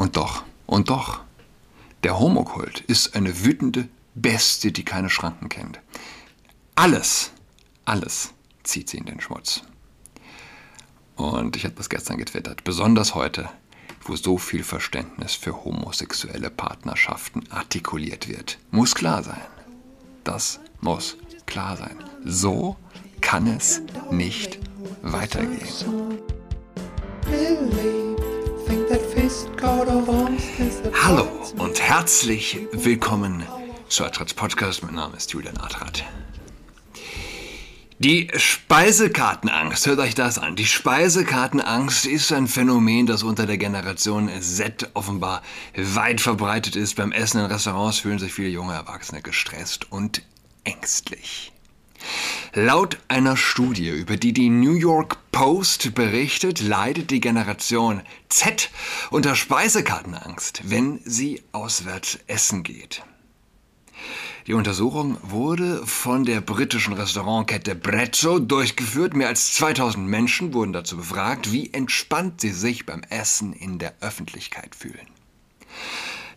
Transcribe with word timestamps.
Und 0.00 0.16
doch, 0.16 0.44
und 0.64 0.88
doch, 0.88 1.20
der 2.04 2.18
Homokult 2.18 2.80
ist 2.80 3.14
eine 3.14 3.44
wütende 3.44 3.86
Bestie, 4.14 4.72
die 4.72 4.82
keine 4.82 5.10
Schranken 5.10 5.50
kennt. 5.50 5.78
Alles, 6.74 7.32
alles 7.84 8.32
zieht 8.62 8.88
sie 8.88 8.96
in 8.96 9.04
den 9.04 9.20
Schmutz. 9.20 9.62
Und 11.16 11.54
ich 11.54 11.66
habe 11.66 11.74
das 11.74 11.90
gestern 11.90 12.16
getwittert, 12.16 12.64
besonders 12.64 13.14
heute, 13.14 13.50
wo 14.04 14.16
so 14.16 14.38
viel 14.38 14.64
Verständnis 14.64 15.34
für 15.34 15.64
homosexuelle 15.64 16.48
Partnerschaften 16.48 17.44
artikuliert 17.50 18.26
wird. 18.26 18.56
Muss 18.70 18.94
klar 18.94 19.22
sein. 19.22 19.42
Das 20.24 20.60
muss 20.80 21.18
klar 21.44 21.76
sein. 21.76 22.02
So 22.24 22.78
kann 23.20 23.46
es 23.46 23.82
nicht 24.10 24.60
weitergehen. 25.02 25.68
Hallo 31.02 31.26
und 31.56 31.80
herzlich 31.80 32.56
willkommen 32.70 33.42
zu 33.88 34.04
Adrats 34.04 34.32
Podcast. 34.32 34.84
Mein 34.84 34.94
Name 34.94 35.16
ist 35.16 35.32
Julian 35.32 35.56
Adrat. 35.56 36.04
Die 37.98 38.30
Speisekartenangst, 38.32 39.86
hört 39.88 39.98
euch 39.98 40.14
das 40.14 40.38
an. 40.38 40.54
Die 40.54 40.66
Speisekartenangst 40.66 42.06
ist 42.06 42.32
ein 42.32 42.46
Phänomen, 42.46 43.06
das 43.06 43.24
unter 43.24 43.46
der 43.46 43.58
Generation 43.58 44.30
Z 44.40 44.90
offenbar 44.94 45.42
weit 45.74 46.20
verbreitet 46.20 46.76
ist. 46.76 46.94
Beim 46.94 47.10
Essen 47.10 47.40
in 47.40 47.46
Restaurants 47.46 47.98
fühlen 47.98 48.20
sich 48.20 48.32
viele 48.32 48.50
junge 48.50 48.74
Erwachsene 48.74 49.20
gestresst 49.20 49.90
und 49.90 50.22
ängstlich. 50.62 51.52
Laut 52.52 52.98
einer 53.06 53.36
Studie, 53.36 53.90
über 53.90 54.16
die 54.16 54.32
die 54.32 54.50
New 54.50 54.74
York 54.74 55.18
Post 55.30 55.94
berichtet, 55.94 56.60
leidet 56.60 57.12
die 57.12 57.20
Generation 57.20 58.02
Z 58.28 58.70
unter 59.10 59.36
Speisekartenangst, 59.36 60.62
wenn 60.64 61.00
sie 61.04 61.44
auswärts 61.52 62.18
essen 62.26 62.64
geht. 62.64 63.04
Die 64.48 64.54
Untersuchung 64.54 65.18
wurde 65.22 65.86
von 65.86 66.24
der 66.24 66.40
britischen 66.40 66.94
Restaurantkette 66.94 67.76
Brezzo 67.76 68.40
durchgeführt. 68.40 69.14
Mehr 69.14 69.28
als 69.28 69.54
2000 69.54 70.08
Menschen 70.08 70.52
wurden 70.52 70.72
dazu 70.72 70.96
befragt, 70.96 71.52
wie 71.52 71.72
entspannt 71.72 72.40
sie 72.40 72.50
sich 72.50 72.84
beim 72.84 73.02
Essen 73.10 73.52
in 73.52 73.78
der 73.78 73.94
Öffentlichkeit 74.00 74.74
fühlen. 74.74 75.19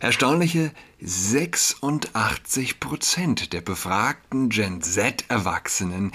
Erstaunliche 0.04 0.70
86 1.00 2.78
Prozent 2.78 3.54
der 3.54 3.62
befragten 3.62 4.50
Gen 4.50 4.82
Z-Erwachsenen 4.82 6.12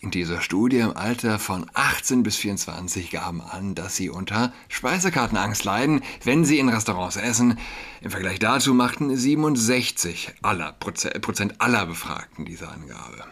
in 0.00 0.10
dieser 0.10 0.40
Studie 0.40 0.78
im 0.78 0.96
Alter 0.96 1.38
von 1.38 1.70
18 1.74 2.22
bis 2.22 2.36
24 2.36 3.10
gaben 3.10 3.42
an, 3.42 3.74
dass 3.74 3.96
sie 3.96 4.08
unter 4.08 4.54
Speisekartenangst 4.68 5.62
leiden, 5.62 6.00
wenn 6.24 6.46
sie 6.46 6.58
in 6.58 6.70
Restaurants 6.70 7.16
essen. 7.16 7.58
Im 8.00 8.10
Vergleich 8.10 8.38
dazu 8.38 8.72
machten 8.72 9.14
67 9.14 10.30
aller 10.40 10.72
Prozent 10.72 11.60
aller 11.60 11.84
Befragten 11.84 12.46
diese 12.46 12.70
Angabe. 12.70 13.26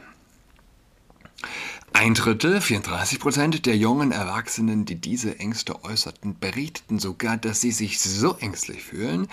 Ein 1.94 2.12
Drittel, 2.12 2.60
34 2.60 3.18
Prozent 3.18 3.64
der 3.64 3.78
jungen 3.78 4.12
Erwachsenen, 4.12 4.84
die 4.84 4.96
diese 4.96 5.38
Ängste 5.38 5.82
äußerten, 5.84 6.38
berichteten 6.38 6.98
sogar, 6.98 7.38
dass 7.38 7.62
sie 7.62 7.72
sich 7.72 7.98
so 7.98 8.36
ängstlich 8.36 8.82
fühlen, 8.82 9.28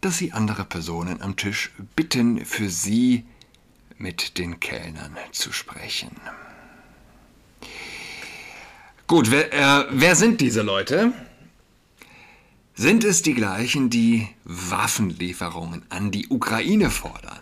dass 0.00 0.18
sie 0.18 0.32
andere 0.32 0.64
Personen 0.64 1.22
am 1.22 1.36
Tisch 1.36 1.70
bitten, 1.96 2.44
für 2.44 2.68
sie 2.68 3.24
mit 3.96 4.38
den 4.38 4.60
Kellnern 4.60 5.16
zu 5.32 5.52
sprechen. 5.52 6.12
Gut, 9.06 9.30
wer, 9.30 9.52
äh, 9.52 9.86
wer 9.90 10.14
sind 10.14 10.40
diese 10.40 10.62
Leute? 10.62 11.12
Sind 12.74 13.02
es 13.02 13.22
die 13.22 13.34
gleichen, 13.34 13.90
die 13.90 14.28
Waffenlieferungen 14.44 15.84
an 15.88 16.10
die 16.10 16.28
Ukraine 16.28 16.90
fordern? 16.90 17.40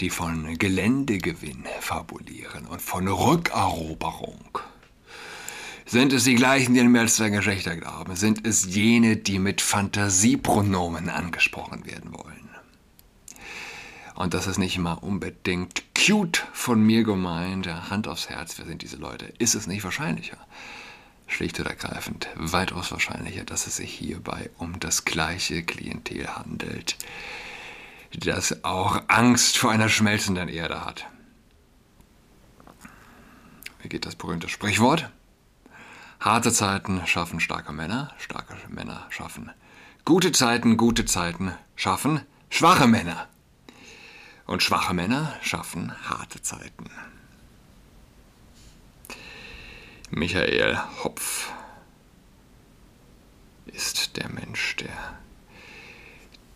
Die 0.00 0.10
von 0.10 0.58
Geländegewinn 0.58 1.64
fabulieren 1.80 2.66
und 2.66 2.82
von 2.82 3.06
Rückeroberung? 3.06 4.58
Sind 5.88 6.12
es 6.12 6.24
die 6.24 6.34
gleichen, 6.34 6.74
die 6.74 6.80
an 6.80 6.92
mehr 6.92 7.00
als 7.00 7.16
zwei 7.16 7.30
Geschlechter 7.30 7.74
glauben? 7.74 8.14
Sind 8.14 8.46
es 8.46 8.66
jene, 8.66 9.16
die 9.16 9.38
mit 9.38 9.62
Fantasiepronomen 9.62 11.08
angesprochen 11.08 11.86
werden 11.86 12.12
wollen? 12.12 12.50
Und 14.14 14.34
das 14.34 14.46
ist 14.46 14.58
nicht 14.58 14.76
immer 14.76 15.02
unbedingt 15.02 15.84
cute 15.94 16.46
von 16.52 16.82
mir 16.82 17.04
gemeint, 17.04 17.66
Hand 17.88 18.06
aufs 18.06 18.28
Herz, 18.28 18.58
wer 18.58 18.66
sind 18.66 18.82
diese 18.82 18.98
Leute? 18.98 19.32
Ist 19.38 19.54
es 19.54 19.66
nicht 19.66 19.82
wahrscheinlicher? 19.82 20.36
Schlicht 21.26 21.58
und 21.58 21.66
ergreifend 21.66 22.28
weitaus 22.34 22.92
wahrscheinlicher, 22.92 23.44
dass 23.44 23.66
es 23.66 23.76
sich 23.76 23.90
hierbei 23.90 24.50
um 24.58 24.78
das 24.80 25.06
gleiche 25.06 25.62
Klientel 25.62 26.28
handelt, 26.28 26.98
das 28.12 28.62
auch 28.62 29.04
Angst 29.08 29.56
vor 29.56 29.70
einer 29.70 29.88
schmelzenden 29.88 30.50
Erde 30.50 30.84
hat. 30.84 31.06
Wie 33.80 33.88
geht 33.88 34.04
das 34.04 34.16
berühmte 34.16 34.50
Sprichwort? 34.50 35.10
Harte 36.20 36.52
Zeiten 36.52 37.06
schaffen 37.06 37.40
starke 37.40 37.72
Männer, 37.72 38.12
starke 38.18 38.56
Männer 38.68 39.06
schaffen 39.10 39.50
gute 40.08 40.32
Zeiten, 40.32 40.78
gute 40.78 41.04
Zeiten 41.04 41.52
schaffen 41.76 42.22
schwache 42.48 42.86
Männer. 42.86 43.28
Und 44.46 44.62
schwache 44.62 44.94
Männer 44.94 45.36
schaffen 45.42 45.92
harte 46.08 46.40
Zeiten. 46.40 46.90
Michael 50.08 50.78
Hopf 51.04 51.52
ist 53.66 54.16
der 54.16 54.30
Mensch, 54.30 54.76
der 54.76 55.18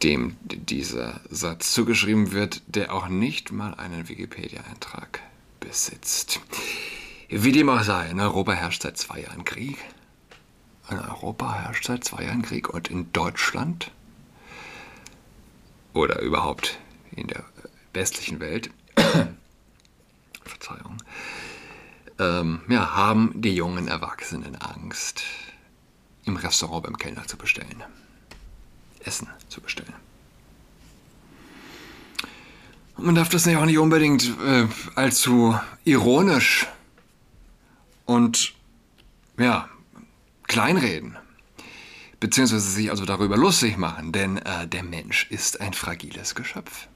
dem 0.02 0.38
dieser 0.42 1.20
Satz 1.28 1.72
zugeschrieben 1.74 2.32
wird, 2.32 2.62
der 2.66 2.94
auch 2.94 3.08
nicht 3.08 3.52
mal 3.52 3.74
einen 3.74 4.08
Wikipedia-Eintrag 4.08 5.20
besitzt. 5.60 6.40
Wie 7.34 7.50
dem 7.50 7.70
auch 7.70 7.82
sei, 7.82 8.10
in 8.10 8.20
Europa 8.20 8.52
herrscht 8.52 8.82
seit 8.82 8.98
zwei 8.98 9.20
Jahren 9.20 9.44
Krieg. 9.44 9.78
In 10.90 10.98
Europa 10.98 11.54
herrscht 11.54 11.86
seit 11.86 12.04
zwei 12.04 12.24
Jahren 12.24 12.42
Krieg 12.42 12.68
und 12.68 12.88
in 12.88 13.10
Deutschland 13.14 13.90
oder 15.94 16.20
überhaupt 16.20 16.78
in 17.12 17.28
der 17.28 17.42
westlichen 17.94 18.38
Welt, 18.38 18.70
Verzeihung, 20.44 20.98
ähm, 22.18 22.60
ja, 22.68 22.94
haben 22.94 23.32
die 23.40 23.54
jungen 23.54 23.88
Erwachsenen 23.88 24.56
Angst, 24.56 25.22
im 26.26 26.36
Restaurant 26.36 26.84
beim 26.84 26.98
Kellner 26.98 27.26
zu 27.26 27.38
bestellen. 27.38 27.82
Essen 29.04 29.28
zu 29.48 29.62
bestellen. 29.62 29.94
Und 32.98 33.06
man 33.06 33.14
darf 33.14 33.30
das 33.30 33.46
ja 33.46 33.58
auch 33.58 33.64
nicht 33.64 33.78
unbedingt 33.78 34.30
äh, 34.44 34.66
allzu 34.96 35.58
ironisch 35.84 36.66
und 38.04 38.54
ja, 39.38 39.68
kleinreden, 40.46 41.16
beziehungsweise 42.20 42.70
sich 42.70 42.90
also 42.90 43.04
darüber 43.04 43.36
lustig 43.36 43.76
machen, 43.76 44.12
denn 44.12 44.38
äh, 44.38 44.66
der 44.68 44.82
Mensch 44.82 45.26
ist 45.30 45.60
ein 45.60 45.72
fragiles 45.72 46.34
Geschöpf. 46.34 46.88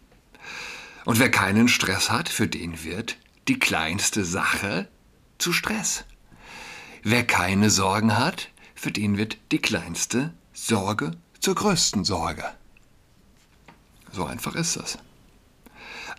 Und 1.05 1.19
wer 1.19 1.31
keinen 1.31 1.69
Stress 1.69 2.11
hat, 2.11 2.28
für 2.28 2.49
den 2.49 2.83
wird 2.84 3.16
die 3.49 3.59
kleinste 3.59 4.25
Sache 4.25 4.89
zu 5.39 5.53
Stress. 5.53 6.05
Wer 7.03 7.25
keine 7.25 7.71
Sorgen 7.71 8.19
hat, 8.19 8.50
für 8.75 8.91
den 8.91 9.16
wird 9.16 9.39
die 9.53 9.61
kleinste 9.61 10.34
Sorge 10.53 11.12
zur 11.41 11.55
größten 11.55 12.05
Sorge. 12.05 12.45
So 14.11 14.25
einfach 14.25 14.55
ist 14.56 14.77
das. 14.77 14.99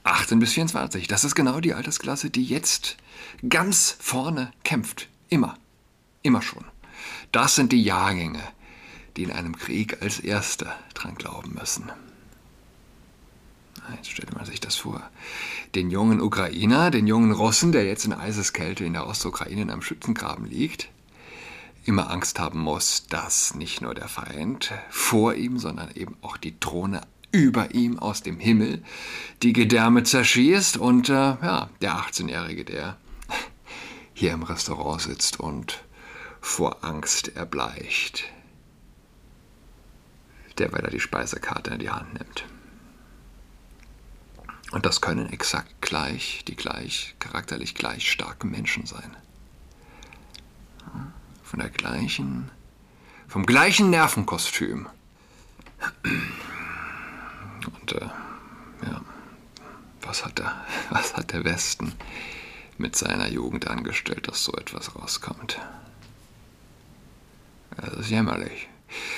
18 0.07 0.39
bis 0.39 0.53
24, 0.53 1.07
das 1.07 1.23
ist 1.23 1.35
genau 1.35 1.59
die 1.59 1.73
Altersklasse, 1.73 2.29
die 2.29 2.45
jetzt 2.45 2.97
ganz 3.49 3.97
vorne 3.99 4.51
kämpft. 4.63 5.09
Immer. 5.29 5.57
Immer 6.21 6.41
schon. 6.41 6.65
Das 7.31 7.55
sind 7.55 7.71
die 7.71 7.83
Jahrgänge, 7.83 8.41
die 9.15 9.23
in 9.23 9.31
einem 9.31 9.57
Krieg 9.57 10.01
als 10.01 10.19
Erste 10.19 10.71
dran 10.93 11.15
glauben 11.15 11.53
müssen. 11.53 11.91
Jetzt 13.95 14.11
stellt 14.11 14.35
man 14.35 14.45
sich 14.45 14.59
das 14.59 14.75
vor. 14.75 15.01
Den 15.75 15.89
jungen 15.89 16.19
Ukrainer, 16.21 16.91
den 16.91 17.07
jungen 17.07 17.31
Russen, 17.31 17.71
der 17.71 17.85
jetzt 17.85 18.05
in 18.05 18.13
Eiseskälte 18.13 18.83
in 18.83 18.93
der 18.93 19.07
Ostukraine 19.07 19.61
in 19.61 19.69
einem 19.69 19.81
Schützengraben 19.81 20.45
liegt, 20.45 20.89
immer 21.85 22.09
Angst 22.09 22.39
haben 22.39 22.59
muss, 22.59 23.07
dass 23.07 23.55
nicht 23.55 23.81
nur 23.81 23.93
der 23.93 24.09
Feind 24.09 24.73
vor 24.89 25.35
ihm, 25.35 25.57
sondern 25.57 25.89
eben 25.95 26.17
auch 26.21 26.35
die 26.35 26.59
Drohne 26.59 27.01
über 27.37 27.73
ihm 27.73 27.99
aus 27.99 28.23
dem 28.23 28.39
Himmel 28.39 28.83
die 29.43 29.53
Gedärme 29.53 30.03
zerschießt 30.03 30.77
und 30.77 31.09
äh, 31.09 31.13
ja, 31.13 31.69
der 31.81 31.93
18-Jährige, 31.93 32.65
der 32.65 32.97
hier 34.13 34.31
im 34.33 34.43
Restaurant 34.43 35.01
sitzt 35.01 35.39
und 35.39 35.83
vor 36.41 36.83
Angst 36.83 37.35
erbleicht, 37.35 38.25
der, 40.57 40.71
weil 40.71 40.81
er 40.81 40.91
die 40.91 40.99
Speisekarte 40.99 41.71
in 41.71 41.79
die 41.79 41.89
Hand 41.89 42.13
nimmt. 42.13 42.45
Und 44.71 44.85
das 44.85 44.99
können 45.01 45.29
exakt 45.31 45.81
gleich, 45.81 46.43
die 46.47 46.55
gleich, 46.55 47.15
charakterlich 47.19 47.75
gleich 47.75 48.11
starken 48.11 48.49
Menschen 48.49 48.85
sein. 48.85 49.15
Von 51.43 51.59
der 51.59 51.69
gleichen 51.69 52.51
vom 53.27 53.45
gleichen 53.45 53.89
Nervenkostüm. 53.89 54.87
Und 57.67 57.93
äh, 57.93 58.05
ja, 58.85 59.01
was 60.01 60.25
hat, 60.25 60.39
der, 60.39 60.65
was 60.89 61.15
hat 61.15 61.33
der 61.33 61.43
Westen 61.43 61.93
mit 62.77 62.95
seiner 62.95 63.27
Jugend 63.27 63.67
angestellt, 63.67 64.27
dass 64.27 64.43
so 64.43 64.53
etwas 64.53 64.95
rauskommt? 64.95 65.59
Das 67.75 67.93
ist 67.93 68.09
jämmerlich. 68.09 68.69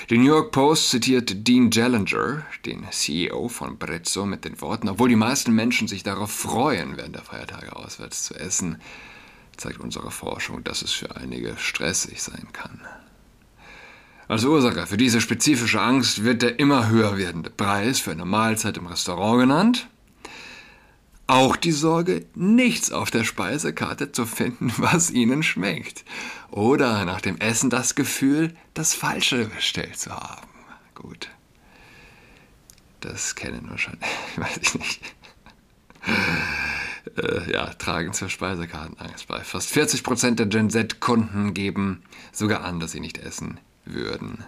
Die 0.10 0.18
New 0.18 0.26
York 0.26 0.52
Post 0.52 0.90
zitiert 0.90 1.48
Dean 1.48 1.70
Jellinger, 1.70 2.44
den 2.66 2.88
CEO 2.90 3.48
von 3.50 3.78
Brezzo, 3.78 4.26
mit 4.26 4.44
den 4.44 4.60
Worten, 4.62 4.90
obwohl 4.90 5.10
die 5.10 5.16
meisten 5.16 5.54
Menschen 5.54 5.88
sich 5.88 6.02
darauf 6.02 6.32
freuen, 6.32 6.98
während 6.98 7.16
der 7.16 7.22
Feiertage 7.22 7.76
auswärts 7.76 8.24
zu 8.24 8.34
essen, 8.34 8.82
zeigt 9.58 9.80
unsere 9.80 10.10
Forschung, 10.10 10.64
dass 10.64 10.82
es 10.82 10.92
für 10.92 11.16
einige 11.16 11.56
stressig 11.58 12.22
sein 12.24 12.48
kann. 12.52 12.82
Als 14.30 14.46
Ursache 14.46 14.86
für 14.86 14.96
diese 14.96 15.22
spezifische 15.22 15.82
Angst 15.82 16.24
wird 16.24 16.44
der 16.44 16.60
immer 16.60 16.88
höher 16.88 17.18
werdende 17.18 17.50
Preis 17.50 18.00
für 18.00 18.12
eine 18.12 18.26
Mahlzeit 18.26 18.78
im 18.78 18.86
Restaurant 18.86 19.40
genannt. 19.40 19.88
Auch 21.26 21.56
die 21.56 21.72
Sorge, 21.72 22.28
nichts 22.36 22.92
auf 22.92 23.10
der 23.10 23.24
Speisekarte 23.24 24.12
zu 24.12 24.28
finden, 24.28 24.72
was 24.78 25.10
ihnen 25.10 25.42
schmeckt. 25.42 26.06
Oder 26.52 27.06
nach 27.06 27.22
dem 27.22 27.40
Essen 27.40 27.72
das 27.72 27.96
Gefühl, 27.96 28.56
das 28.76 28.94
Falsche 28.94 29.46
bestellt 29.46 29.98
zu 29.98 30.12
haben. 30.12 30.48
Gut. 30.94 31.30
Das 33.00 33.34
kennen 33.34 33.66
wahrscheinlich, 33.68 34.10
weiß 34.36 34.60
ich 34.62 34.76
nicht. 34.76 35.02
äh, 37.18 37.52
ja, 37.52 37.66
tragen 37.74 38.14
zur 38.14 38.30
Speisekartenangst 38.30 39.28
bei. 39.28 39.44
Fast 39.44 39.76
40% 39.76 40.36
der 40.36 40.46
Gen 40.46 40.70
Z-Kunden 40.70 41.56
geben 41.56 42.04
sogar 42.32 42.64
an, 42.64 42.80
dass 42.80 42.92
sie 42.92 43.00
nicht 43.00 43.18
essen 43.18 43.60
würden. 43.94 44.44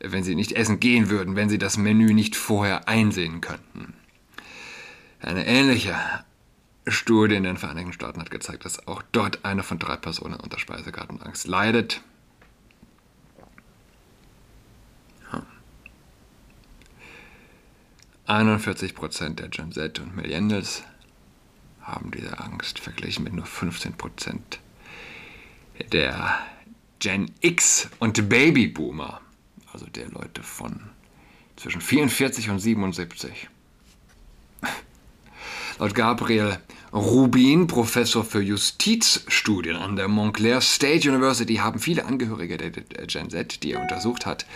Wenn 0.00 0.24
sie 0.24 0.34
nicht 0.34 0.52
essen 0.52 0.80
gehen 0.80 1.10
würden, 1.10 1.36
wenn 1.36 1.48
sie 1.48 1.58
das 1.58 1.76
Menü 1.76 2.12
nicht 2.12 2.36
vorher 2.36 2.88
einsehen 2.88 3.40
könnten. 3.40 3.94
Eine 5.20 5.46
ähnliche 5.46 5.96
Studie 6.86 7.36
in 7.36 7.44
den 7.44 7.56
Vereinigten 7.56 7.92
Staaten 7.92 8.20
hat 8.20 8.30
gezeigt, 8.30 8.64
dass 8.64 8.88
auch 8.88 9.02
dort 9.12 9.44
eine 9.44 9.62
von 9.62 9.78
drei 9.78 9.96
Personen 9.96 10.34
unter 10.34 10.58
Speisekartenangst 10.58 11.46
leidet. 11.46 12.00
Ja. 15.32 15.46
41% 18.26 19.34
der 19.34 19.48
Gen 19.48 19.70
Z 19.70 20.00
und 20.00 20.16
Millennials 20.16 20.82
haben 21.80 22.10
diese 22.10 22.38
Angst, 22.40 22.80
verglichen 22.80 23.24
mit 23.24 23.32
nur 23.32 23.46
15% 23.46 24.38
der 25.92 26.38
Gen 27.02 27.32
X 27.40 27.88
und 27.98 28.28
Babyboomer, 28.28 29.20
also 29.72 29.86
der 29.86 30.08
Leute 30.10 30.44
von 30.44 30.78
zwischen 31.56 31.80
44 31.80 32.48
und 32.48 32.60
77. 32.60 33.48
Laut 35.80 35.96
Gabriel 35.96 36.58
Rubin, 36.92 37.66
Professor 37.66 38.24
für 38.24 38.40
Justizstudien 38.40 39.74
an 39.74 39.96
der 39.96 40.06
Montclair 40.06 40.60
State 40.60 41.10
University, 41.10 41.56
haben 41.56 41.80
viele 41.80 42.04
Angehörige 42.04 42.56
der 42.56 42.70
Gen 42.70 43.30
Z, 43.30 43.64
die 43.64 43.72
er 43.72 43.82
untersucht 43.82 44.24
hat, 44.24 44.46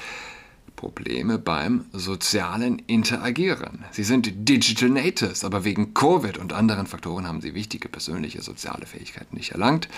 Probleme 0.77 1.39
beim 1.41 1.87
sozialen 1.93 2.79
Interagieren. 2.79 3.85
Sie 3.91 4.05
sind 4.05 4.49
Digital 4.49 4.91
Natives, 4.91 5.43
aber 5.43 5.65
wegen 5.65 5.95
Covid 5.95 6.39
und 6.39 6.53
anderen 6.53 6.87
Faktoren 6.87 7.27
haben 7.27 7.41
sie 7.41 7.55
wichtige 7.55 7.89
persönliche 7.89 8.41
soziale 8.41 8.87
Fähigkeiten 8.87 9.35
nicht 9.35 9.51
erlangt. 9.51 9.89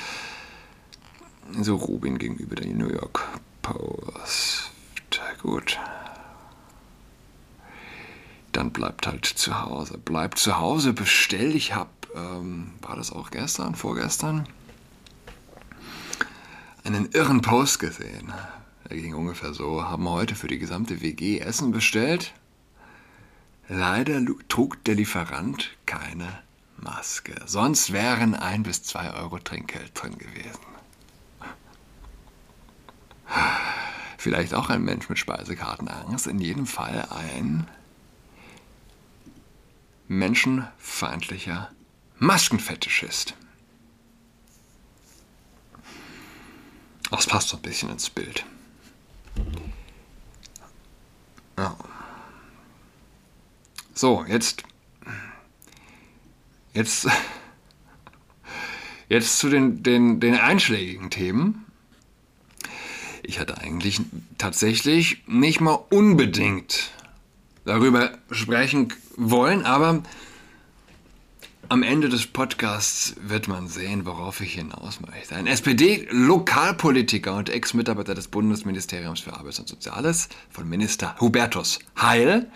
So 1.53 1.77
Rubin 1.77 2.19
gegenüber 2.19 2.57
der 2.57 2.67
New 2.67 2.89
York 2.89 3.27
Post. 3.63 4.71
Gut. 5.43 5.79
Dann 8.53 8.73
bleibt 8.73 9.07
halt 9.07 9.25
zu 9.25 9.63
Hause. 9.63 9.99
Bleibt 9.99 10.39
zu 10.39 10.59
Hause, 10.59 10.93
bestell. 10.93 11.55
Ich 11.55 11.75
habe, 11.75 11.91
ähm, 12.15 12.73
war 12.83 12.97
das 12.97 13.13
auch 13.13 13.31
gestern, 13.31 13.75
vorgestern, 13.75 14.49
einen 16.85 17.11
irren 17.13 17.41
Post 17.41 17.79
gesehen. 17.79 18.33
Der 18.89 18.97
ging 18.97 19.15
ungefähr 19.15 19.55
so, 19.55 19.85
haben 19.85 20.09
heute 20.09 20.35
für 20.35 20.49
die 20.49 20.59
gesamte 20.59 21.01
WG 21.03 21.39
Essen 21.39 21.71
bestellt. 21.71 22.33
Leider 23.69 24.21
trug 24.49 24.83
der 24.85 24.95
Lieferant 24.97 25.77
keine 25.87 26.27
Maske. 26.79 27.35
Sonst 27.47 27.93
wären 27.93 28.35
ein 28.35 28.63
bis 28.63 28.83
zwei 28.83 29.13
Euro 29.13 29.39
Trinkgeld 29.39 29.93
drin 29.95 30.17
gewesen. 30.19 30.78
Vielleicht 34.19 34.55
auch 34.55 34.69
ein 34.69 34.83
Mensch 34.83 35.09
mit 35.09 35.19
Speisekartenangst, 35.19 36.27
in 36.27 36.41
jedem 36.41 36.67
Fall 36.67 37.07
ein 37.11 37.69
menschenfeindlicher 40.09 41.71
Maskenfetischist. 42.19 43.35
Das 47.11 47.27
passt 47.27 47.49
so 47.49 47.57
ein 47.57 47.63
bisschen 47.63 47.91
ins 47.91 48.11
Bild. 48.11 48.45
Ja. 51.57 51.77
So, 53.95 54.25
jetzt. 54.27 54.63
Jetzt. 56.73 57.09
Jetzt 59.11 59.39
zu 59.39 59.49
den, 59.49 59.83
den, 59.83 60.21
den 60.21 60.35
einschlägigen 60.35 61.09
Themen. 61.09 61.65
Ich 63.29 63.39
hatte 63.39 63.59
eigentlich 63.59 64.01
tatsächlich 64.39 65.23
nicht 65.27 65.61
mal 65.61 65.79
unbedingt 65.91 66.93
darüber 67.67 68.17
sprechen 68.31 68.95
wollen, 69.19 69.67
aber 69.67 70.03
am 71.69 71.83
Ende 71.83 72.09
des 72.09 72.27
Podcasts 72.27 73.17
wird 73.21 73.47
man 73.47 73.69
sehen, 73.69 74.07
worauf 74.07 74.41
ich 74.41 74.55
hinaus 74.55 75.03
möchte. 75.03 75.37
Ein 75.37 75.47
SPD-Lokalpolitiker 75.47 77.37
und 77.37 77.51
Ex-Mitarbeiter 77.51 78.15
des 78.15 78.29
Bundesministeriums 78.29 79.21
für 79.21 79.35
Arbeit 79.35 79.59
und 79.59 79.69
Soziales 79.69 80.31
von 80.49 80.67
Minister 80.67 81.15
Hubertus 81.21 81.81
Heil, 82.01 82.51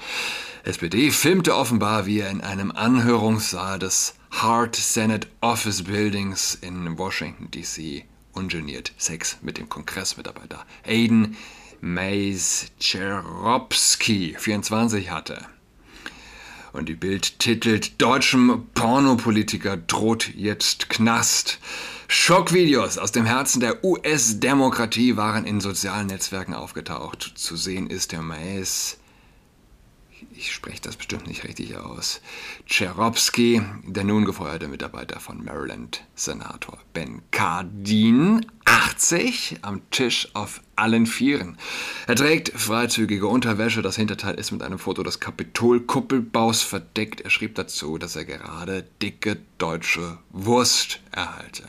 SPD, 0.64 1.10
filmte 1.10 1.54
offenbar, 1.54 2.06
wie 2.06 2.20
er 2.20 2.30
in 2.30 2.40
einem 2.40 2.70
Anhörungssaal 2.70 3.78
des 3.78 4.14
Hart 4.30 4.76
Senate 4.76 5.28
Office 5.42 5.82
Buildings 5.82 6.54
in 6.54 6.96
Washington, 6.96 7.50
D.C. 7.50 8.06
ungeniert 8.32 8.92
Sex 8.96 9.38
mit 9.42 9.58
dem 9.58 9.68
Kongressmitarbeiter 9.68 10.64
Aiden 10.86 11.36
Mays 11.80 12.66
Cherobsky 12.78 14.36
24 14.38 15.10
hatte. 15.10 15.46
Und 16.72 16.88
die 16.88 16.94
Bild 16.94 17.38
titelt 17.38 18.00
Deutschem 18.00 18.68
Pornopolitiker 18.72 19.76
droht 19.76 20.32
jetzt 20.34 20.88
Knast. 20.88 21.58
Schockvideos 22.08 22.98
aus 22.98 23.12
dem 23.12 23.26
Herzen 23.26 23.60
der 23.60 23.84
US-Demokratie 23.84 25.16
waren 25.16 25.44
in 25.44 25.60
sozialen 25.60 26.06
Netzwerken 26.06 26.54
aufgetaucht. 26.54 27.32
Zu 27.34 27.56
sehen 27.56 27.90
ist 27.90 28.12
der 28.12 28.22
Mays 28.22 28.98
ich 30.30 30.52
spreche 30.52 30.80
das 30.82 30.96
bestimmt 30.96 31.26
nicht 31.26 31.44
richtig 31.44 31.76
aus, 31.76 32.20
Cherobsky, 32.66 33.62
der 33.84 34.04
nun 34.04 34.24
gefeuerte 34.24 34.68
Mitarbeiter 34.68 35.20
von 35.20 35.44
Maryland-Senator 35.44 36.78
Ben 36.92 37.22
Cardin, 37.30 38.46
80, 38.64 39.58
am 39.62 39.88
Tisch 39.90 40.28
auf 40.34 40.60
allen 40.76 41.06
Vieren. 41.06 41.58
Er 42.06 42.16
trägt 42.16 42.50
freizügige 42.50 43.26
Unterwäsche, 43.26 43.82
das 43.82 43.96
Hinterteil 43.96 44.34
ist 44.34 44.52
mit 44.52 44.62
einem 44.62 44.78
Foto 44.78 45.02
des 45.02 45.20
Kapitolkuppelbaus 45.20 46.62
verdeckt. 46.62 47.20
Er 47.20 47.30
schrieb 47.30 47.54
dazu, 47.54 47.98
dass 47.98 48.16
er 48.16 48.24
gerade 48.24 48.86
dicke 49.00 49.38
deutsche 49.58 50.18
Wurst 50.30 51.00
erhalte. 51.10 51.64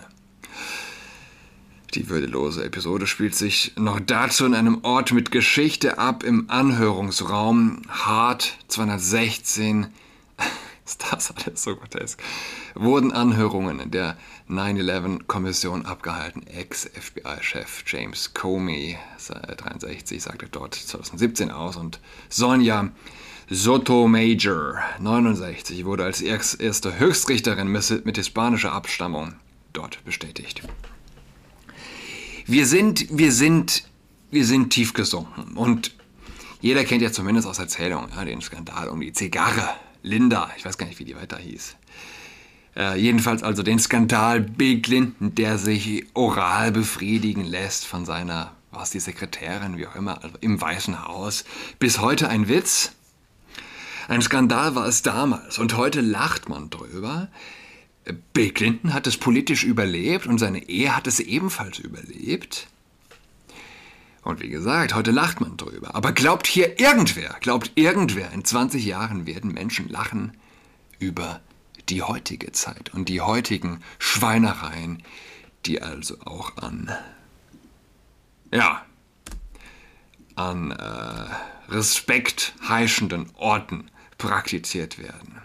Die 1.93 2.09
würdelose 2.09 2.63
Episode 2.63 3.05
spielt 3.05 3.35
sich 3.35 3.73
noch 3.77 3.99
dazu 3.99 4.45
in 4.45 4.55
einem 4.55 4.79
Ort 4.83 5.11
mit 5.11 5.29
Geschichte 5.29 5.99
ab 5.99 6.23
im 6.23 6.49
Anhörungsraum 6.49 7.83
Hart 7.87 8.57
216. 8.67 9.87
Ist 10.85 11.05
das 11.11 11.31
alles 11.31 11.61
so 11.61 11.75
grotesk? 11.75 12.19
Wurden 12.73 13.11
Anhörungen 13.11 13.79
in 13.79 13.91
der 13.91 14.17
9-11-Kommission 14.49 15.85
abgehalten. 15.85 16.47
Ex-FBI-Chef 16.47 17.83
James 17.85 18.33
Comey, 18.33 18.97
63, 19.55 20.21
sagte 20.21 20.47
dort 20.51 20.73
2017 20.73 21.51
aus 21.51 21.75
und 21.75 21.99
Sonja 22.27 22.89
Sotomayor, 23.51 24.79
69, 24.99 25.85
wurde 25.85 26.05
als 26.05 26.21
erste 26.21 26.97
Höchstrichterin 26.97 27.67
mit 27.67 28.17
hispanischer 28.17 28.71
Abstammung 28.71 29.35
dort 29.73 30.03
bestätigt 30.05 30.63
wir 32.45 32.65
sind, 32.65 33.17
wir 33.17 33.31
sind, 33.31 33.83
wir 34.31 34.45
sind 34.45 34.69
tief 34.71 34.93
gesunken. 34.93 35.55
Und 35.55 35.95
jeder 36.61 36.83
kennt 36.83 37.01
ja 37.01 37.11
zumindest 37.11 37.47
aus 37.47 37.59
Erzählungen 37.59 38.09
ja, 38.15 38.25
den 38.25 38.41
Skandal 38.41 38.89
um 38.89 39.01
die 39.01 39.13
Zigarre. 39.13 39.69
Linda, 40.01 40.51
ich 40.57 40.65
weiß 40.65 40.77
gar 40.77 40.85
nicht, 40.85 40.99
wie 40.99 41.05
die 41.05 41.15
weiter 41.15 41.37
hieß. 41.37 41.75
Äh, 42.75 42.99
jedenfalls 42.99 43.43
also 43.43 43.63
den 43.63 43.79
Skandal 43.79 44.41
Bill 44.41 44.81
Clinton, 44.81 45.35
der 45.35 45.57
sich 45.57 46.05
oral 46.13 46.71
befriedigen 46.71 47.45
lässt 47.45 47.85
von 47.85 48.05
seiner 48.05 48.53
was 48.73 48.89
die 48.89 48.99
Sekretärin, 48.99 49.77
wie 49.77 49.87
auch 49.87 49.95
immer, 49.95 50.23
also 50.23 50.35
im 50.41 50.59
Weißen 50.59 51.07
Haus, 51.07 51.45
bis 51.79 51.99
heute 51.99 52.29
ein 52.29 52.47
Witz. 52.47 52.91
Ein 54.07 54.21
Skandal 54.21 54.75
war 54.75 54.87
es 54.87 55.01
damals 55.01 55.59
und 55.59 55.77
heute 55.77 56.01
lacht 56.01 56.49
man 56.49 56.69
drüber. 56.69 57.29
Bill 58.33 58.51
Clinton 58.51 58.93
hat 58.93 59.07
es 59.07 59.17
politisch 59.17 59.63
überlebt 59.63 60.27
und 60.27 60.37
seine 60.37 60.67
Ehe 60.67 60.95
hat 60.95 61.07
es 61.07 61.19
ebenfalls 61.19 61.79
überlebt. 61.79 62.67
Und 64.23 64.41
wie 64.41 64.49
gesagt, 64.49 64.95
heute 64.95 65.11
lacht 65.11 65.41
man 65.41 65.57
drüber. 65.57 65.95
Aber 65.95 66.13
glaubt 66.13 66.47
hier 66.47 66.79
irgendwer, 66.79 67.35
glaubt 67.41 67.71
irgendwer, 67.75 68.31
in 68.31 68.45
20 68.45 68.85
Jahren 68.85 69.25
werden 69.25 69.51
Menschen 69.51 69.89
lachen 69.89 70.37
über 70.99 71.41
die 71.89 72.01
heutige 72.01 72.51
Zeit 72.53 72.93
und 72.93 73.09
die 73.09 73.21
heutigen 73.21 73.81
Schweinereien, 73.99 75.03
die 75.65 75.81
also 75.81 76.19
auch 76.21 76.57
an, 76.57 76.91
ja, 78.51 78.85
an 80.35 80.71
äh, 80.71 81.71
Respekt 81.71 82.53
heischenden 82.67 83.29
Orten 83.35 83.89
praktiziert 84.17 84.99
werden. 84.99 85.41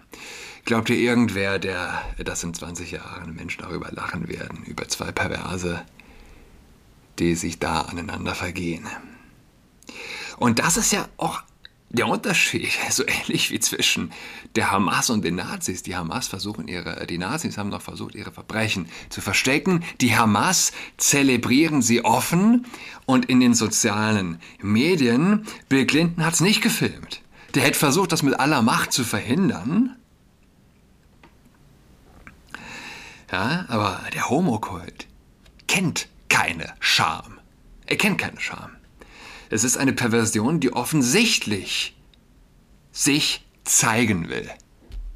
Glaubt 0.68 0.90
ihr 0.90 0.98
irgendwer, 0.98 1.58
der, 1.58 2.02
dass 2.22 2.44
in 2.44 2.52
20 2.52 2.90
Jahren 2.90 3.34
Menschen 3.34 3.62
darüber 3.62 3.90
lachen 3.90 4.28
werden, 4.28 4.64
über 4.66 4.86
zwei 4.86 5.12
Perverse, 5.12 5.82
die 7.18 7.36
sich 7.36 7.58
da 7.58 7.80
aneinander 7.80 8.34
vergehen? 8.34 8.86
Und 10.36 10.58
das 10.58 10.76
ist 10.76 10.92
ja 10.92 11.08
auch 11.16 11.42
der 11.88 12.06
Unterschied, 12.06 12.68
so 12.90 13.02
ähnlich 13.06 13.50
wie 13.50 13.60
zwischen 13.60 14.12
der 14.56 14.70
Hamas 14.70 15.08
und 15.08 15.24
den 15.24 15.36
Nazis. 15.36 15.84
Die 15.84 15.96
Hamas 15.96 16.28
versuchen 16.28 16.68
ihre, 16.68 17.06
die 17.06 17.16
Nazis 17.16 17.56
haben 17.56 17.70
doch 17.70 17.80
versucht, 17.80 18.14
ihre 18.14 18.32
Verbrechen 18.32 18.90
zu 19.08 19.22
verstecken. 19.22 19.82
Die 20.02 20.16
Hamas 20.16 20.72
zelebrieren 20.98 21.80
sie 21.80 22.04
offen 22.04 22.66
und 23.06 23.24
in 23.24 23.40
den 23.40 23.54
sozialen 23.54 24.38
Medien. 24.60 25.46
Bill 25.70 25.86
Clinton 25.86 26.26
hat 26.26 26.34
es 26.34 26.40
nicht 26.40 26.60
gefilmt. 26.60 27.22
Der 27.54 27.62
hätte 27.62 27.78
versucht, 27.78 28.12
das 28.12 28.22
mit 28.22 28.38
aller 28.38 28.60
Macht 28.60 28.92
zu 28.92 29.02
verhindern. 29.02 29.97
Ja, 33.30 33.66
aber 33.68 34.00
der 34.14 34.28
Homokult 34.30 35.06
kennt 35.66 36.08
keine 36.28 36.74
Scham. 36.80 37.38
Er 37.86 37.96
kennt 37.96 38.18
keine 38.18 38.40
Scham. 38.40 38.70
Es 39.50 39.64
ist 39.64 39.76
eine 39.76 39.92
Perversion, 39.92 40.60
die 40.60 40.72
offensichtlich 40.72 41.96
sich 42.92 43.46
zeigen 43.64 44.28
will. 44.28 44.48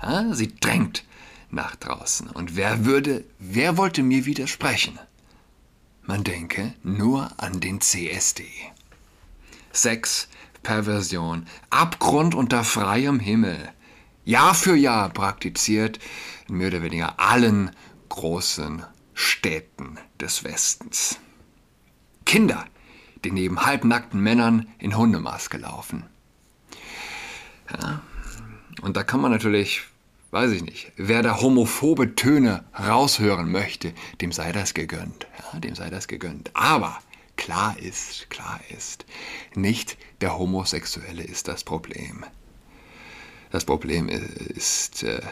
Ja, 0.03 0.35
sie 0.35 0.55
drängt 0.55 1.05
nach 1.51 1.77
draußen. 1.77 2.29
Und 2.29 2.57
wer 2.57 2.85
würde, 2.85 3.25
wer 3.39 3.77
wollte 3.77 4.03
mir 4.03 4.25
widersprechen? 4.25 4.99
Man 6.03 6.25
denke 6.25 6.75
nur 6.83 7.31
an 7.37 7.61
den 7.61 7.81
CSD. 7.81 8.45
Sex, 9.73 10.29
Perversion, 10.63 11.47
Abgrund 11.71 12.35
unter 12.35 12.65
freiem 12.65 13.21
Himmel. 13.21 13.73
Jahr 14.25 14.55
für 14.55 14.77
Jahr 14.77 15.09
praktiziert 15.11 15.99
mehr 16.49 16.69
oder 16.69 16.83
weniger 16.83 17.19
allen 17.19 17.71
großen 18.13 18.85
Städten 19.15 19.99
des 20.21 20.45
Westens. 20.45 21.19
Kinder, 22.27 22.67
die 23.25 23.31
neben 23.31 23.65
halbnackten 23.65 24.21
Männern 24.21 24.69
in 24.79 24.99
Hundemaske 24.99 25.57
laufen. 25.57 26.05
Ja, 27.71 28.03
und 28.83 28.99
da 28.99 29.03
kann 29.03 29.23
man 29.23 29.31
natürlich, 29.31 29.83
weiß 30.31 30.51
ich 30.51 30.63
nicht, 30.63 30.93
wer 30.97 31.23
da 31.23 31.41
homophobe 31.41 32.15
Töne 32.15 32.65
raushören 32.79 33.51
möchte, 33.51 33.95
dem 34.21 34.31
sei 34.31 34.53
das 34.53 34.75
gegönnt. 34.75 35.27
Ja, 35.39 35.59
dem 35.59 35.75
sei 35.75 35.89
das 35.89 36.07
gegönnt. 36.07 36.51
Aber 36.53 36.99
klar 37.37 37.79
ist, 37.79 38.29
klar 38.29 38.61
ist, 38.77 39.07
nicht 39.55 39.97
der 40.21 40.39
Homosexuelle 40.39 41.25
ist 41.25 41.49
das 41.49 41.65
Problem. 41.65 42.27
Das 43.51 43.65
Problem 43.65 44.11
ist 44.11 45.03
äh, 45.03 45.23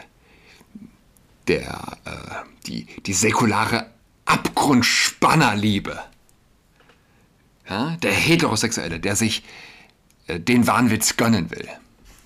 der, 1.47 1.97
äh, 2.05 2.65
die, 2.67 2.87
die 3.05 3.13
säkulare 3.13 3.89
Abgrundspannerliebe 4.25 5.99
ja, 7.69 7.95
der 7.97 8.11
Heterosexuelle, 8.11 8.99
der 8.99 9.15
sich 9.15 9.43
äh, 10.27 10.39
den 10.39 10.67
Wahnwitz 10.67 11.17
gönnen 11.17 11.51
will, 11.51 11.67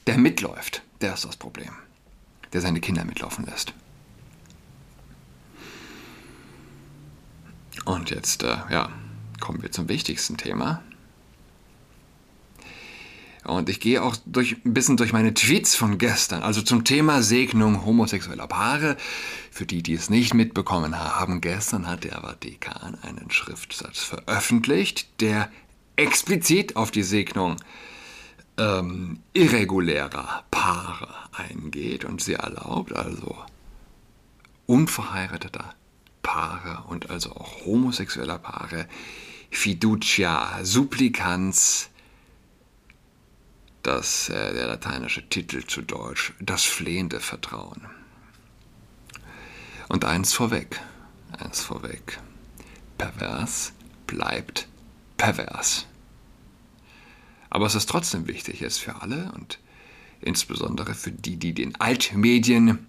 der 0.08 0.18
mitläuft, 0.18 0.82
der 1.02 1.14
ist 1.14 1.26
das 1.26 1.38
Problem. 1.38 1.72
Der 2.54 2.62
seine 2.62 2.80
Kinder 2.80 3.04
mitlaufen 3.06 3.46
lässt. 3.46 3.74
Und 7.86 8.10
jetzt, 8.10 8.44
äh, 8.44 8.58
ja, 8.70 8.90
kommen 9.40 9.62
wir 9.62 9.72
zum 9.72 9.90
wichtigsten 9.90 10.38
Thema. 10.38 10.82
Und 13.46 13.70
ich 13.70 13.80
gehe 13.80 14.02
auch 14.02 14.16
durch, 14.26 14.58
ein 14.66 14.74
bisschen 14.74 14.98
durch 14.98 15.14
meine 15.14 15.34
Tweets 15.34 15.76
von 15.76 15.98
gestern, 15.98 16.42
also 16.42 16.62
zum 16.62 16.84
Thema 16.84 17.22
Segnung 17.22 17.86
homosexueller 17.86 18.48
Paare. 18.48 18.98
Für 19.52 19.66
die, 19.66 19.84
die 19.84 19.94
es 19.94 20.10
nicht 20.10 20.34
mitbekommen 20.34 20.98
haben, 20.98 21.42
gestern 21.42 21.88
hat 21.88 22.04
der 22.04 22.22
Vatikan 22.22 22.98
einen 23.02 23.32
Schriftsatz 23.32 24.00
veröffentlicht, 24.00 25.22
der 25.22 25.50
explizit 25.96 26.76
auf 26.76 26.92
die 26.92 27.04
Segnung 27.04 27.58
ähm, 28.58 29.20
irregulärer 29.34 30.44
Paare 30.52 31.10
eingeht 31.32 32.06
und 32.06 32.22
sie 32.22 32.34
erlaubt 32.34 32.94
also 32.94 33.36
unverheirateter 34.66 35.74
Paare 36.22 36.84
und 36.88 37.10
also 37.10 37.32
auch 37.32 37.66
homosexueller 37.66 38.40
Paare 38.40 38.88
Fiducia 39.52 40.64
supplicans 40.64 41.90
das, 43.86 44.30
äh, 44.30 44.54
der 44.54 44.68
lateinische 44.68 45.28
Titel 45.30 45.64
zu 45.66 45.82
Deutsch, 45.82 46.34
das 46.40 46.64
flehende 46.64 47.20
Vertrauen. 47.20 47.86
Und 49.88 50.06
eins 50.06 50.34
vorweg, 50.34 50.80
eins 51.38 51.62
vorweg, 51.62 52.20
pervers 52.98 53.74
bleibt 54.08 54.68
pervers. 55.18 55.86
Aber 57.50 57.68
es 57.68 57.76
ist 57.76 57.90
trotzdem 57.90 58.28
wichtig, 58.28 58.62
es 58.62 58.78
für 58.78 59.02
alle 59.02 59.32
und 59.34 59.60
insbesondere 60.22 60.96
für 60.96 61.12
die, 61.12 61.38
die 61.38 61.54
den 61.54 61.76
Altmedien, 61.80 62.88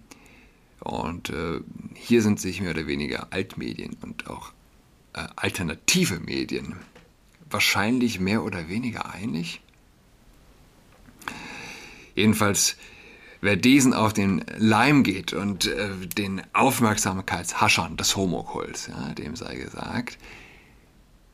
und 0.79 1.31
äh, 1.31 1.59
hier 1.95 2.21
sind 2.21 2.39
sich 2.39 2.61
mehr 2.61 2.71
oder 2.71 2.87
weniger 2.87 3.27
Altmedien 3.31 3.97
und 4.01 4.27
auch 4.27 4.53
äh, 5.13 5.27
alternative 5.35 6.19
Medien 6.19 6.75
wahrscheinlich 7.49 8.19
mehr 8.19 8.43
oder 8.43 8.69
weniger 8.69 9.11
einig, 9.11 9.61
Jedenfalls, 12.17 12.77
wer 13.41 13.55
diesen 13.55 13.93
auf 13.93 14.11
den 14.11 14.43
Leim 14.57 15.03
geht 15.03 15.33
und 15.33 15.67
äh, 15.67 15.89
den 16.17 16.41
Aufmerksamkeitshaschern 16.51 17.95
des 17.95 18.15
Homokults, 18.15 18.87
ja, 18.87 19.13
dem 19.13 19.35
sei 19.35 19.55
gesagt, 19.55 20.17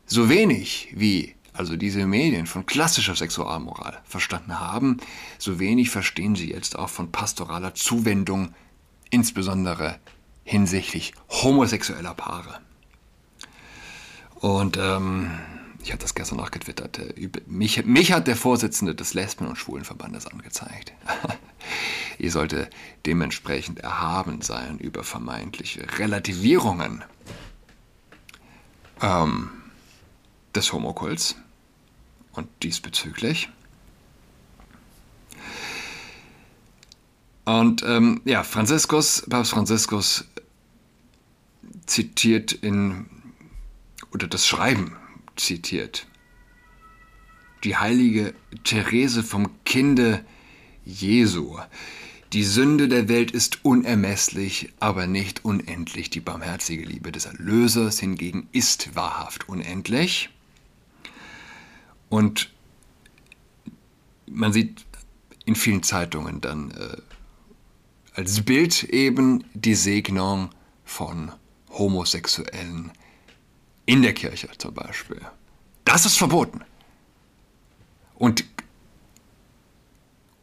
so 0.06 0.28
wenig 0.28 0.90
wie 0.94 1.36
also 1.54 1.78
diese 1.78 2.06
Medien 2.06 2.48
von 2.48 2.66
klassischer 2.66 3.16
Sexualmoral 3.16 4.02
verstanden 4.04 4.60
haben, 4.60 4.98
so 5.38 5.58
wenig 5.58 5.90
verstehen 5.90 6.36
sie 6.36 6.52
jetzt 6.52 6.78
auch 6.78 6.90
von 6.90 7.14
pastoraler 7.14 7.76
Zuwendung, 7.76 8.54
insbesondere 9.10 10.00
hinsichtlich 10.44 11.14
homosexueller 11.30 12.14
Paare. 12.14 12.60
Und 14.42 14.78
ähm, 14.78 15.32
ich 15.84 15.92
hatte 15.92 16.04
das 16.04 16.16
gestern 16.16 16.38
noch 16.38 16.52
getwittert, 16.52 17.00
mich, 17.46 17.84
mich 17.86 18.14
hat 18.14 18.28
der 18.28 18.38
Vorsitzende 18.38 18.96
des 18.96 19.14
Lesben- 19.14 19.48
und 19.48 19.58
Schwulenverbandes 19.58 20.28
angezeigt. 20.28 20.94
Ihr 22.18 22.32
sollte 22.32 22.70
dementsprechend 23.06 23.80
erhaben 23.80 24.42
sein 24.42 24.80
über 24.80 25.04
vermeintliche 25.04 25.86
Relativierungen 26.00 27.04
ähm, 29.02 29.50
des 30.56 30.72
Homokults 30.72 31.36
und 32.32 32.48
diesbezüglich. 32.64 33.50
Und 37.44 37.84
ähm, 37.84 38.22
ja, 38.24 38.44
Franziskus, 38.44 39.26
Papst 39.30 39.52
Franziskus 39.52 40.24
zitiert 41.88 42.54
in, 42.54 43.06
oder 44.14 44.28
das 44.28 44.48
Schreiben 44.48 44.96
zitiert. 45.36 46.08
Die 47.64 47.78
heilige 47.78 48.34
Therese 48.64 49.24
vom 49.24 49.50
Kinde 49.64 50.24
Jesu. 50.86 51.58
Die 52.34 52.44
Sünde 52.44 52.88
der 52.88 53.08
Welt 53.10 53.32
ist 53.32 53.64
unermesslich, 53.64 54.74
aber 54.80 55.08
nicht 55.08 55.46
unendlich. 55.46 56.10
Die 56.10 56.20
barmherzige 56.20 56.84
Liebe 56.84 57.12
des 57.12 57.26
Erlösers 57.26 58.00
hingegen 58.00 58.48
ist 58.52 58.96
wahrhaft 58.96 59.48
unendlich. 59.48 60.30
Und 62.10 62.52
man 64.26 64.52
sieht 64.52 64.84
in 65.46 65.56
vielen 65.56 65.84
Zeitungen 65.84 66.42
dann 66.42 66.72
äh, 66.72 66.98
als 68.16 68.42
Bild 68.42 68.84
eben 68.84 69.44
die 69.54 69.76
Segnung 69.76 70.50
von 70.86 71.32
Homosexuellen 71.70 72.92
in 73.86 74.02
der 74.02 74.14
Kirche 74.14 74.50
zum 74.58 74.74
Beispiel. 74.74 75.22
Das 75.86 76.06
ist 76.06 76.18
verboten. 76.18 76.62
Und 78.16 78.46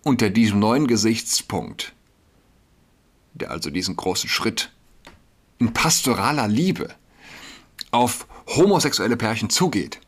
unter 0.02 0.30
diesem 0.30 0.58
neuen 0.58 0.86
Gesichtspunkt, 0.86 1.94
der 3.34 3.50
also 3.50 3.70
diesen 3.70 3.96
großen 3.96 4.28
Schritt 4.28 4.72
in 5.58 5.72
pastoraler 5.72 6.48
Liebe 6.48 6.94
auf 7.90 8.26
homosexuelle 8.46 9.16
Pärchen 9.16 9.50
zugeht, 9.50 10.00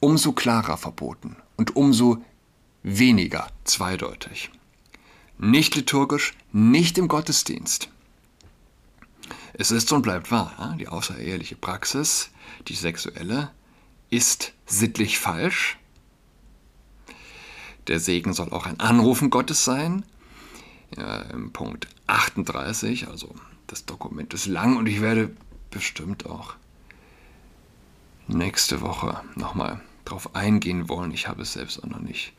umso 0.00 0.32
klarer 0.32 0.76
verboten 0.76 1.36
und 1.56 1.74
umso 1.76 2.22
weniger 2.82 3.48
zweideutig. 3.64 4.50
Nicht 5.38 5.74
liturgisch, 5.74 6.34
nicht 6.52 6.98
im 6.98 7.08
Gottesdienst. 7.08 7.88
Es 9.58 9.70
ist 9.70 9.90
und 9.92 10.02
bleibt 10.02 10.30
wahr, 10.30 10.76
die 10.78 10.86
außereheliche 10.86 11.56
Praxis, 11.56 12.30
die 12.68 12.74
sexuelle, 12.74 13.50
ist 14.10 14.52
sittlich 14.66 15.18
falsch. 15.18 15.78
Der 17.86 17.98
Segen 17.98 18.34
soll 18.34 18.50
auch 18.50 18.66
ein 18.66 18.80
Anrufen 18.80 19.30
Gottes 19.30 19.64
sein. 19.64 20.04
Im 21.32 21.52
Punkt 21.52 21.88
38, 22.06 23.08
also 23.08 23.34
das 23.66 23.86
Dokument 23.86 24.34
ist 24.34 24.46
lang 24.46 24.76
und 24.76 24.86
ich 24.86 25.00
werde 25.00 25.34
bestimmt 25.70 26.26
auch 26.26 26.54
nächste 28.28 28.82
Woche 28.82 29.22
nochmal 29.36 29.80
drauf 30.04 30.34
eingehen 30.34 30.90
wollen. 30.90 31.12
Ich 31.12 31.28
habe 31.28 31.42
es 31.42 31.54
selbst 31.54 31.82
auch 31.82 31.88
noch 31.88 32.00
nicht 32.00 32.34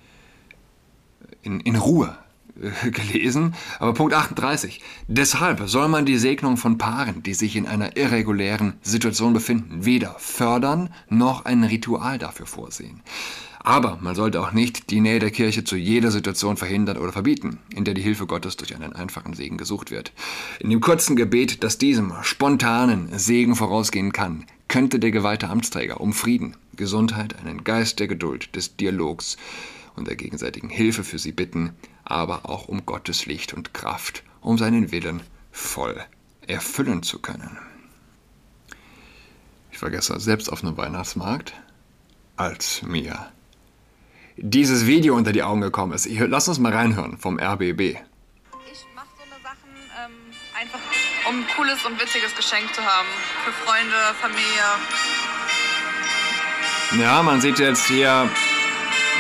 in, 1.42 1.62
in 1.62 1.76
Ruhe 1.76 2.18
äh, 2.62 2.90
gelesen. 2.92 3.56
Aber 3.80 3.94
Punkt 3.94 4.14
38. 4.14 4.82
Deshalb 5.08 5.68
soll 5.68 5.88
man 5.88 6.06
die 6.06 6.18
Segnung 6.18 6.58
von 6.58 6.78
Paaren, 6.78 7.24
die 7.24 7.34
sich 7.34 7.56
in 7.56 7.68
einer 7.68 7.98
irregulären 7.98 8.74
Situation 8.82 9.34
befinden, 9.34 9.86
weder 9.86 10.16
fördern 10.20 10.90
noch 11.10 11.46
ein 11.46 11.64
Ritual 11.64 12.18
dafür 12.18 12.46
vorsehen. 12.46 13.02
Aber 13.68 13.98
man 14.00 14.16
sollte 14.16 14.40
auch 14.40 14.54
nicht 14.54 14.92
die 14.92 15.02
Nähe 15.02 15.20
der 15.20 15.30
Kirche 15.30 15.66
zu 15.66 15.76
jeder 15.76 16.10
Situation 16.10 16.56
verhindern 16.56 16.96
oder 16.96 17.12
verbieten, 17.12 17.60
in 17.76 17.84
der 17.84 17.96
die 17.96 18.02
Hilfe 18.02 18.26
Gottes 18.26 18.56
durch 18.56 18.74
einen 18.74 18.94
einfachen 18.94 19.34
Segen 19.34 19.58
gesucht 19.58 19.92
wird. 19.92 20.14
In 20.62 20.70
dem 20.70 20.80
kurzen 20.80 21.18
Gebet, 21.18 21.66
das 21.66 21.78
diesem 21.78 22.14
spontanen 22.22 23.10
Segen 23.20 23.58
vorausgehen 23.58 24.14
kann, 24.14 24.46
könnte 24.70 25.00
der 25.00 25.12
geweihte 25.12 25.50
Amtsträger 25.50 26.00
um 26.00 26.14
Frieden, 26.14 26.56
Gesundheit, 26.78 27.36
einen 27.40 27.66
Geist 27.66 28.00
der 28.00 28.08
Geduld, 28.08 28.56
des 28.56 28.78
Dialogs 28.78 29.36
und 29.98 30.08
der 30.08 30.16
gegenseitigen 30.16 30.70
Hilfe 30.70 31.04
für 31.04 31.20
sie 31.20 31.34
bitten, 31.34 31.72
aber 32.10 32.50
auch 32.50 32.68
um 32.68 32.86
Gottes 32.86 33.26
Licht 33.26 33.54
und 33.54 33.74
Kraft, 33.74 34.24
um 34.42 34.58
seinen 34.58 34.92
Willen 34.92 35.22
voll 35.52 36.02
erfüllen 36.48 37.04
zu 37.04 37.20
können. 37.20 37.58
Ich 39.72 39.82
war 39.82 39.90
gestern 39.90 40.20
selbst 40.20 40.52
auf 40.52 40.64
einem 40.64 40.78
Weihnachtsmarkt, 40.78 41.54
als 42.38 42.82
mir 42.82 43.32
dieses 44.38 44.88
Video 44.88 45.16
unter 45.16 45.34
die 45.34 45.44
Augen 45.44 45.62
gekommen 45.62 45.92
ist. 45.92 46.06
Ich, 46.06 46.20
lass 46.20 46.48
uns 46.48 46.60
mal 46.60 46.72
reinhören 46.72 47.18
vom 47.18 47.38
RBB. 47.40 47.82
Ich 47.82 48.86
mache 48.96 49.08
so 49.18 49.24
eine 49.24 49.42
Sachen 49.44 49.70
ähm, 50.00 50.12
einfach, 50.58 50.80
um 51.30 51.40
ein 51.40 51.46
cooles 51.56 51.84
und 51.86 52.00
witziges 52.00 52.34
Geschenk 52.36 52.74
zu 52.74 52.82
haben. 52.82 53.08
Für 53.44 53.52
Freunde, 53.52 53.96
Familie. 54.22 54.64
Ja, 57.04 57.22
man 57.22 57.42
sieht 57.42 57.60
jetzt 57.60 57.86
hier 57.88 58.30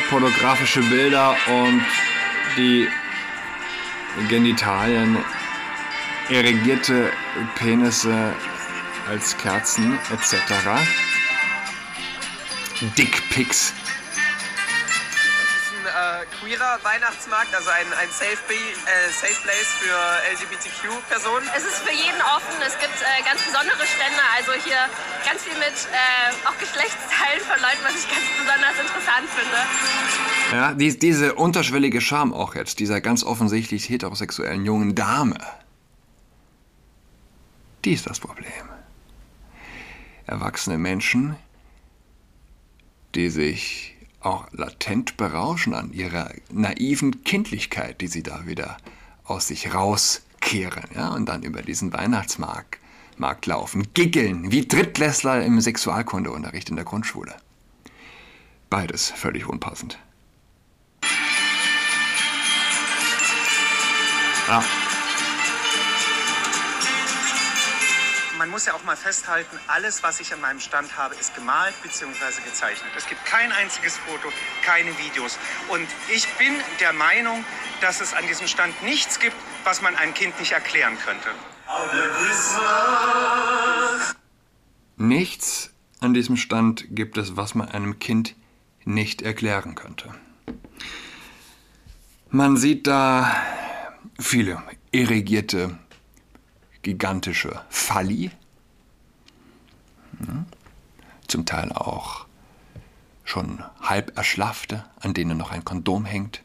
pornografische 0.10 0.82
Bilder 0.82 1.36
und 1.48 1.84
die 2.58 2.88
Genitalien, 4.30 5.18
irrigierte 6.30 7.12
Penisse 7.56 8.34
als 9.08 9.38
Kerzen 9.38 9.98
etc. 10.12 10.36
Dickpics 12.98 13.74
queerer 16.48 16.80
Weihnachtsmarkt, 16.84 17.54
also 17.54 17.70
ein, 17.70 17.88
ein 18.00 18.08
Safe, 18.10 18.39
Be 18.48 18.56
äh, 18.56 19.12
Safe 19.12 19.36
Place 19.43 19.67
für 19.84 20.00
LGBTQ-Personen. 20.32 21.45
Es 21.56 21.63
ist 21.63 21.84
für 21.84 21.91
jeden 21.91 22.22
offen. 22.22 22.56
Es 22.65 22.80
gibt 22.80 22.95
äh, 23.04 23.24
ganz 23.28 23.43
besondere 23.43 23.84
Stände, 23.84 24.22
also 24.38 24.54
hier 24.63 24.80
ganz 25.28 25.43
viel 25.43 25.58
mit 25.60 25.76
äh, 25.91 26.48
auch 26.48 26.58
Geschlechtsteilen 26.58 27.43
von 27.43 27.60
Leuten, 27.60 27.84
was 27.84 28.00
ich 28.00 28.08
ganz 28.08 28.24
besonders 28.39 28.80
interessant 28.80 29.28
finde. 29.36 29.60
Ja, 30.56 30.74
die, 30.74 30.98
diese 30.98 31.36
unterschwellige 31.36 32.00
Scham 32.00 32.34
auch 32.34 32.56
jetzt, 32.56 32.80
dieser 32.80 33.02
ganz 33.02 33.26
offensichtlich 33.26 33.89
heterosexuellen 33.89 34.63
jungen 34.63 34.95
Dame, 34.95 35.38
die 37.84 37.91
ist 37.91 38.08
das 38.08 38.22
Problem. 38.22 38.72
Erwachsene 40.26 40.78
Menschen, 40.78 41.36
die 43.15 43.30
sich 43.30 43.97
auch 44.28 44.48
latent 44.52 45.18
berauschen 45.18 45.74
an 45.74 45.94
ihrer 45.94 46.32
naiven 46.52 47.24
Kindlichkeit, 47.24 48.02
die 48.02 48.08
sie 48.08 48.24
da 48.24 48.46
wieder 48.46 48.78
aus 49.24 49.48
sich 49.48 49.74
rauskehren 49.74 50.90
ja, 50.94 51.10
und 51.10 51.28
dann 51.28 51.44
über 51.44 51.62
diesen 51.62 51.94
Weihnachtsmarkt 51.94 52.80
Markt 53.20 53.48
laufen, 53.48 53.94
giggeln 53.96 54.52
wie 54.52 54.68
Drittklässler 54.68 55.44
im 55.44 55.60
Sexualkundeunterricht 55.60 56.70
in 56.70 56.76
der 56.76 56.86
Grundschule. 56.86 57.34
Beides 58.70 59.10
völlig 59.10 59.48
unpassend. 59.48 59.98
Ja. 64.48 64.63
Man 68.48 68.54
muss 68.54 68.66
ja 68.66 68.74
auch 68.74 68.84
mal 68.86 68.96
festhalten, 68.96 69.60
alles, 69.68 70.04
was 70.04 70.22
ich 70.22 70.34
an 70.34 70.40
meinem 70.40 70.62
Stand 70.62 70.98
habe, 70.98 71.14
ist 71.16 71.36
gemalt 71.36 71.74
bzw. 71.84 72.42
gezeichnet. 72.46 72.90
Es 72.96 73.06
gibt 73.06 73.26
kein 73.26 73.52
einziges 73.52 73.98
Foto, 73.98 74.30
keine 74.64 74.98
Videos. 74.98 75.38
Und 75.68 75.86
ich 76.16 76.26
bin 76.36 76.54
der 76.80 76.94
Meinung, 76.94 77.44
dass 77.82 78.00
es 78.00 78.14
an 78.14 78.26
diesem 78.26 78.48
Stand 78.48 78.82
nichts 78.84 79.20
gibt, 79.20 79.36
was 79.66 79.82
man 79.82 79.98
einem 79.98 80.14
Kind 80.14 80.40
nicht 80.40 80.54
erklären 80.54 80.98
könnte. 81.06 81.28
Nichts 84.96 85.74
an 86.00 86.14
diesem 86.14 86.38
Stand 86.38 86.86
gibt 86.92 87.18
es, 87.18 87.36
was 87.36 87.54
man 87.54 87.68
einem 87.68 88.00
Kind 88.00 88.34
nicht 88.86 89.24
erklären 89.24 89.76
könnte. 89.76 90.14
Man 92.30 92.56
sieht 92.56 92.88
da 92.88 93.30
viele 94.18 94.64
irrigierte 94.92 95.78
gigantische 96.88 97.60
Falli. 97.67 98.32
Zum 101.28 101.45
Teil 101.45 101.73
auch 101.73 102.26
schon 103.26 103.62
halb 103.82 104.17
erschlaffte, 104.17 104.86
an 105.02 105.13
denen 105.13 105.38
noch 105.38 105.52
ein 105.52 105.65
Kondom 105.65 106.06
hängt. 106.06 106.43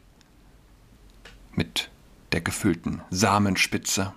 Mit 1.53 1.89
der 2.33 2.41
gefüllten 2.41 3.01
Samenspitze. 3.09 4.13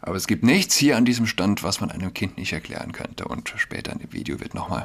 Aber 0.00 0.16
es 0.16 0.26
gibt 0.26 0.44
nichts 0.44 0.76
hier 0.76 0.96
an 0.96 1.04
diesem 1.04 1.26
Stand, 1.26 1.62
was 1.62 1.82
man 1.82 1.90
einem 1.90 2.14
Kind 2.14 2.38
nicht 2.38 2.54
erklären 2.54 2.92
könnte. 2.92 3.26
Und 3.26 3.52
später 3.56 3.92
in 3.92 3.98
dem 3.98 4.14
Video 4.14 4.40
wird 4.40 4.54
nochmal 4.54 4.84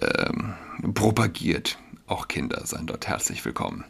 ähm, 0.00 0.54
propagiert. 0.94 1.78
Auch 2.08 2.26
Kinder 2.26 2.66
seien 2.66 2.88
dort 2.88 3.06
herzlich 3.06 3.44
willkommen. 3.44 3.84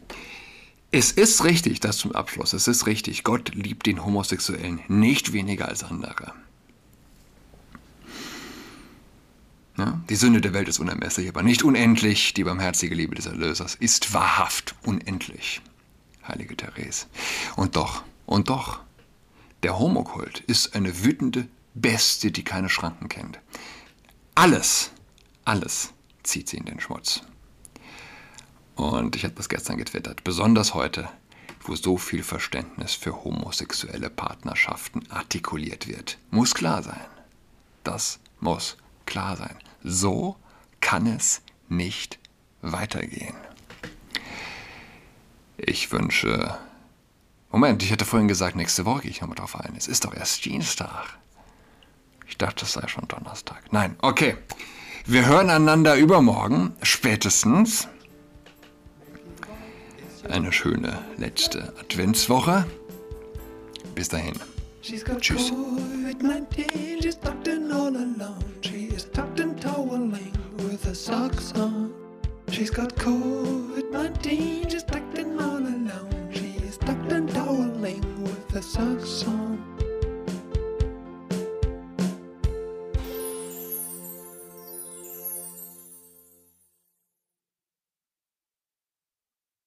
Es 0.91 1.11
ist 1.11 1.43
richtig, 1.43 1.81
das 1.81 1.97
zum 1.97 2.13
Abschluss, 2.13 2.53
es 2.53 2.67
ist 2.67 2.85
richtig, 2.85 3.23
Gott 3.23 3.53
liebt 3.53 3.85
den 3.85 4.05
Homosexuellen 4.05 4.79
nicht 4.87 5.33
weniger 5.33 5.67
als 5.67 5.83
andere. 5.83 6.33
Ja, 9.77 10.01
die 10.09 10.15
Sünde 10.15 10.41
der 10.41 10.53
Welt 10.53 10.67
ist 10.67 10.79
unermesslich, 10.79 11.29
aber 11.29 11.43
nicht 11.43 11.63
unendlich. 11.63 12.33
Die 12.33 12.43
barmherzige 12.43 12.95
Liebe 12.95 13.13
des 13.13 13.27
Erlösers 13.27 13.75
ist 13.75 14.11
wahrhaft 14.13 14.75
unendlich. 14.83 15.61
Heilige 16.27 16.57
Therese. 16.57 17.05
Und 17.55 17.75
doch, 17.75 18.03
und 18.25 18.49
doch, 18.49 18.79
der 19.61 19.77
Homokult 19.77 20.39
ist 20.39 20.73
eine 20.73 21.03
wütende 21.03 21.47
Bestie, 21.75 22.31
die 22.31 22.43
keine 22.43 22.69
Schranken 22.69 23.07
kennt. 23.07 23.39
Alles, 24.33 24.91
alles 25.45 25.93
zieht 26.23 26.49
sie 26.49 26.57
in 26.57 26.65
den 26.65 26.79
Schmutz. 26.79 27.21
Und 28.77 29.15
ich 29.15 29.23
habe 29.23 29.33
das 29.33 29.49
gestern 29.49 29.77
getwittert. 29.77 30.23
Besonders 30.23 30.75
heute, 30.75 31.09
wo 31.61 31.75
so 31.75 31.97
viel 31.97 32.21
Verständnis 32.21 32.93
für 32.93 33.23
homosexuelle 33.23 34.11
Partnerschaften 34.11 35.01
artikuliert 35.09 35.87
wird. 35.87 36.19
Muss 36.29 36.53
klar 36.53 36.83
sein. 36.83 37.05
Das 37.83 38.19
muss 38.39 38.77
klar 39.07 39.35
sein. 39.35 39.55
So 39.83 40.37
kann 40.79 41.07
es 41.07 41.41
nicht 41.69 42.19
weitergehen. 42.61 43.35
Ich 45.57 45.91
wünsche. 45.91 46.55
Moment, 47.49 47.81
ich 47.81 47.91
hatte 47.91 48.05
vorhin 48.05 48.27
gesagt, 48.27 48.55
nächste 48.55 48.85
Woche 48.85 49.01
gehe 49.01 49.11
ich 49.11 49.21
nochmal 49.21 49.37
drauf 49.37 49.55
ein. 49.59 49.73
Es 49.75 49.87
ist 49.87 50.05
doch 50.05 50.13
erst 50.13 50.45
Dienstag. 50.45 51.17
Ich 52.27 52.37
dachte, 52.37 52.65
es 52.65 52.73
sei 52.73 52.87
schon 52.87 53.07
Donnerstag. 53.07 53.63
Nein, 53.71 53.95
okay. 54.03 54.37
Wir 55.05 55.25
hören 55.25 55.49
einander 55.49 55.95
übermorgen, 55.95 56.75
spätestens 56.83 57.87
eine 60.29 60.51
schöne 60.51 60.99
letzte 61.17 61.73
Adventswoche. 61.79 62.65
Bis 63.95 64.09
dahin. 64.09 64.33
Tschüss. 64.81 65.51
She's 72.49 72.71
got 72.71 72.95
COVID 72.95 73.91
19, 73.91 74.69
she's 74.69 74.83
tucked 74.83 75.17
in 75.17 75.39
all 75.39 75.57
alone. 75.57 76.29
She's 76.31 76.77
tucked 76.77 77.11
and 77.11 77.29
toweling 77.29 78.01
with 78.23 78.49
her 78.51 78.61
socks 78.61 79.27
on. 79.27 79.76